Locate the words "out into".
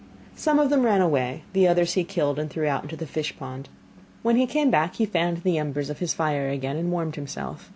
2.67-2.95